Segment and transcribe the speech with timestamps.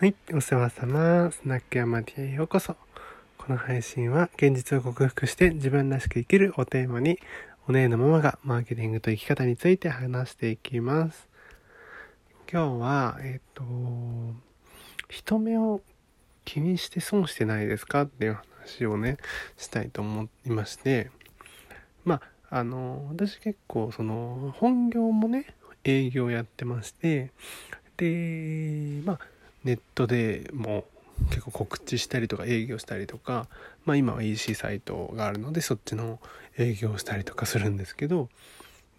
[0.00, 1.30] はい、お世話様。
[1.30, 2.74] スナック山ティへようこそ。
[3.36, 7.18] この配信は現実を克服して自分らしく生きるをテーマに、
[7.68, 11.28] お姉のママがマーケティングと生き方について話していきます。
[12.50, 13.62] 今日は、えっ、と、
[15.10, 15.82] 人目を
[16.46, 19.18] 気にして損してないですかっていう話をね、
[19.58, 21.10] したいと思いまして、
[22.06, 25.54] まあ、あの、私結構その、本業もね、
[25.84, 27.32] 営業やってまして、
[27.98, 29.20] で、まあ、
[29.64, 30.84] ネットでも
[31.28, 33.46] 結構告知したりとか営業したりとか、
[33.84, 36.18] まあ、今は EC サイトがあるのでそっちの
[36.56, 38.28] 営業したりとかするんですけど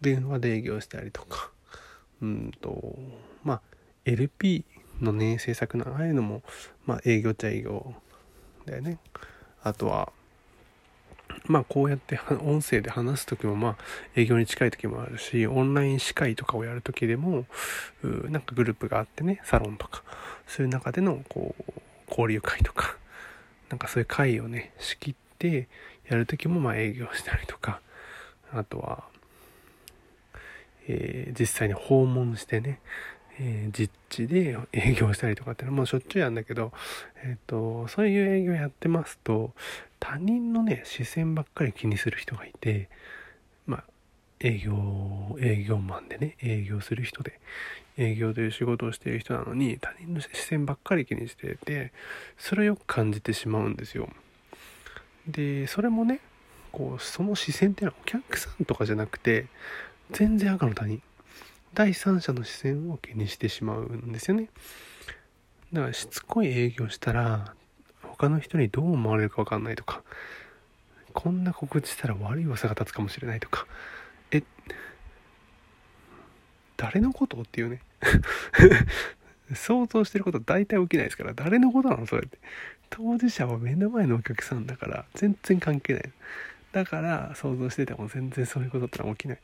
[0.01, 1.51] 電話で営業したりとか。
[2.21, 2.95] うんと
[3.43, 3.61] まあ
[4.05, 4.63] LP
[5.01, 6.43] のね制作のああいうのも
[6.85, 7.93] まあ営業っちゃ営業
[8.65, 8.99] だよね。
[9.63, 10.11] あとは
[11.45, 13.77] まあこうやって音声で話す時もまあ
[14.15, 17.45] 営業に近い時もあるしオンライン司会とかをやる時でも
[18.03, 20.03] なんかグループがあってねサロンとか
[20.47, 21.73] そういう中でのこう
[22.09, 22.95] 交流会とか
[23.69, 25.67] なんかそういう会をね仕切って
[26.09, 27.79] やる時もまあ営業したりとか
[28.53, 29.03] あとは、
[30.87, 32.79] えー、実際に訪問してね
[33.39, 36.71] えー、実地で営業したりとかっていうのはもうしょっちゅうやんだけど、
[37.23, 39.51] えっ、ー、と、そういう営業やってますと、
[39.99, 42.89] 他人のね、視線ばっかり気にする人がいて、
[43.65, 43.83] まあ、
[44.39, 47.39] 営業、営業マンでね、営業する人で、
[47.97, 51.91] 営業という仕事をしている人なのに、他人の視線ばっかり気にしてて、
[52.37, 54.09] それをよく感じてしまうんですよ。
[55.27, 56.19] で、それもね、
[56.71, 59.47] こう、その視線っていうのはお客さんとかじゃなくて、
[60.11, 61.01] 全然赤の他人。
[61.73, 64.49] 第三者の視線を気にしてしまうんですよね。
[65.71, 67.53] だからしつこい営業したら
[68.03, 70.03] 他の人にどう思われるか分かんないとか
[71.13, 73.65] こんな告知したら悪い噂が立つかもしれないとか
[74.31, 74.43] え
[76.75, 77.81] 誰のことっていうね。
[79.53, 82.37] 想像してること大体起きないですから誰のことなのそれって。
[82.89, 86.11] 当事者は目の前のお客さんだから全然関係ない。
[86.71, 89.39] だから想像してても全然そういうことってのは起きない。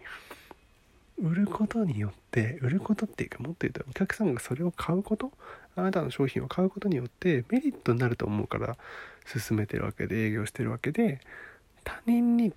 [1.21, 5.31] 売ることによって売ることっていうかもっと言うとお客さんがそれを買うこと
[5.75, 8.77] あなたの商品を買うことによってメリットになると思うから
[9.25, 11.19] 進めてるわけで営業してるわけで
[11.83, 12.51] 他人に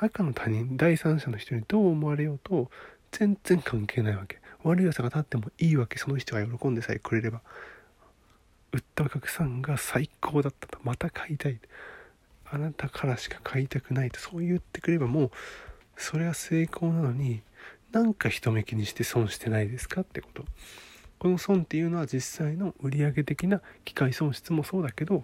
[0.00, 2.70] 赤の他人第三者の人にどう思われようと
[3.10, 4.40] 全然関係ないわけ。
[4.64, 5.98] 悪い噂が立ってもいいわけ。
[5.98, 7.40] その人が喜んでさえくれれば。
[8.72, 10.78] 売ったお客さんが最高だったと。
[10.82, 11.60] また買いたい。
[12.50, 15.30] あなたからしか買いたくないとそう言ってくればもう
[15.96, 17.40] それは成功なのに
[17.94, 20.44] なんか人目気にして損してないですかってこと。
[21.20, 25.22] この損っていうのは実際の売上的な機械損失もそうだけど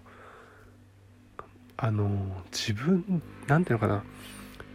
[1.75, 4.03] あの自分何ていうのかな。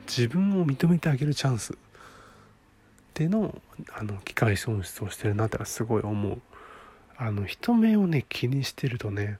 [0.07, 1.77] 自分を認めてあげるチャンス。
[3.15, 3.61] での
[3.95, 6.43] あの機械損失をしてるなってすごい思う。
[7.17, 9.39] あの人目をね気にしてるとね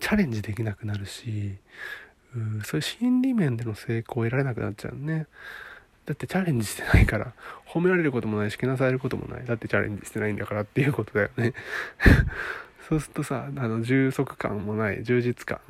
[0.00, 1.56] チャレンジできなくなるし
[2.34, 5.28] うそういう心理面での成功を得られなくなっちゃうね。
[6.06, 7.32] だってチャレンジしてないから、
[7.66, 9.44] 褒められることもないし、けなされることもない。
[9.44, 11.54] だってチャレンジしてないんだからっていうことだよね。
[12.88, 15.60] そうするとさ、あの、充足感もない、充実感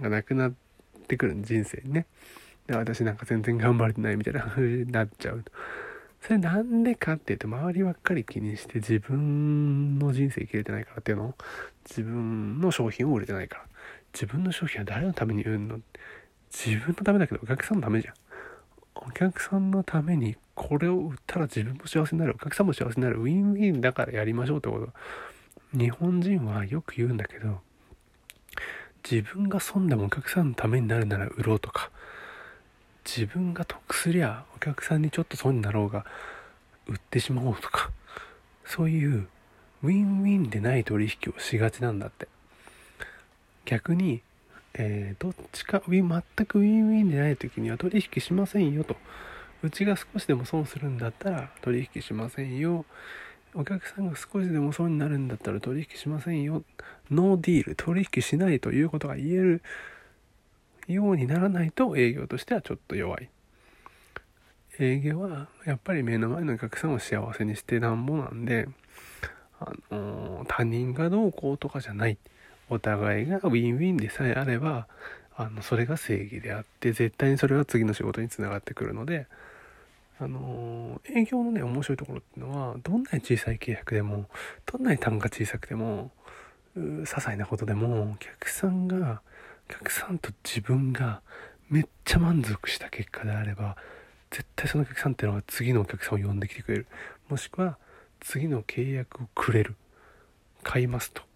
[0.00, 0.52] がなくなっ
[1.06, 2.06] てくる人生にね。
[2.66, 5.44] で、私なんか全然頑張れてないみたいな風になっちゃう。
[6.20, 11.34] それなんでかって言うと、周りばっかり気にして自分の人生生きれてないからっていうの？
[11.88, 13.64] 自分の商品を売れてないから。
[14.12, 15.80] 自分の商品は誰のために売るの？
[16.50, 18.14] 自分のためだけどお客さんのためじゃん。
[19.06, 22.34] お客さんのためにこれを売ったら自分も幸せになる。
[22.34, 23.20] お客さんも幸せになる。
[23.20, 24.92] ウィンウィンだからやりましょうってこと。
[25.78, 27.60] 日本人はよく言うんだけど
[29.08, 31.90] 自分が損でもお客さんのためになるなら売ろうとか。
[33.04, 36.04] 自分が得すりゃお客さんにちょっと損になろうが
[36.86, 37.90] 売ってしまおうとか。
[38.66, 39.28] そういう
[39.82, 42.28] ウィンウィンでない取引をしがちなんだって。
[43.64, 44.22] 逆に
[44.80, 46.02] えー、どっちか全
[46.46, 48.96] くウィンウィンでない時には取引しませんよと。
[49.62, 52.86] うちが少しでも損するんだったら取引しませんよ。
[53.54, 56.62] お客さんが少しでも損になるんだったら取引しませんよ。
[57.10, 59.62] ノーディール取引しないということが言える
[60.86, 63.28] ようにならないと営業としてはちょっと弱い。
[64.78, 68.68] 営業はやっぱり目の前のお客さんを幸せにしてなんぼなんで
[69.58, 72.16] あのー、他人がどうこうとかじゃない。
[72.70, 74.86] お互いがウィンウィンでさえあれば
[75.36, 79.26] あのそれが正義であって絶対にそれは次の仕事につながってくるので
[80.20, 84.26] あの営業のね面白いところっていうのはどんなに小さい契約でも
[84.66, 86.10] どんなに単価小さくても
[86.76, 89.22] 些細なことでもお客さんが
[89.68, 91.20] お客さんと自分が
[91.70, 93.76] めっちゃ満足した結果であれば
[94.30, 96.86] 絶対そのお客さんっていうのは次のお客さんを呼んできてくれる。
[97.28, 97.78] もしくは
[98.20, 99.76] 次の契約をくれる。
[100.62, 101.27] 買いますと。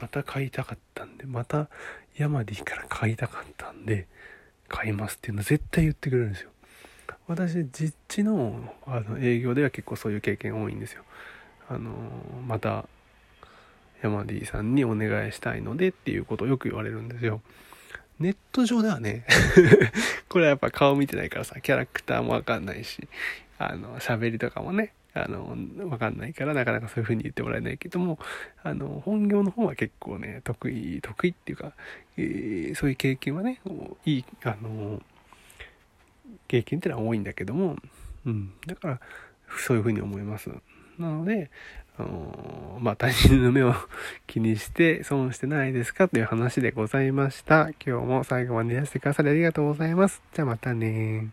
[0.00, 1.68] また買いたかったんでまた
[2.16, 4.06] ヤマディから買いたかったんで
[4.68, 6.50] 買いますっていうの絶対言ってくれるんですよ。
[7.26, 11.04] 私実地のあの営業では結構そういう経験多いんですよ。
[11.68, 11.90] あの
[12.46, 12.86] また
[14.02, 17.40] ヤマディさんにお願いしたいのでっていうことをよく言われるんですよ。
[18.20, 19.24] ネット上ではね
[20.28, 23.08] これはやっぱ顔見てないからさキャラクターもわかんないし
[23.58, 25.56] あの喋りとかもねあの
[25.88, 28.18] わかんないからなかなかそういう風に言ってもらえないけども
[28.62, 31.72] あの本業の方は結構ね得意得意っていうか、
[32.16, 33.60] えー、そういう経験はね
[34.04, 35.00] いいあの
[36.48, 37.76] 経験ってのは多いんだけども、
[38.26, 39.00] うん、だから
[39.56, 40.50] そういう風に思います
[40.98, 41.50] なので
[41.96, 43.72] あのまあ他人の目を
[44.26, 47.70] 気にして損してないですかという話でございました。
[47.86, 50.20] 今日も最後までいらしてくださりありがとうございます。
[50.32, 51.28] じゃあまたね